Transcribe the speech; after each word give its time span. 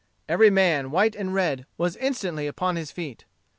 Every 0.27 0.49
man, 0.49 0.89
white 0.89 1.15
and 1.15 1.31
red, 1.31 1.67
was 1.77 1.95
instantly 1.97 2.47
upon 2.47 2.75
his 2.75 2.89
feet. 2.91 3.25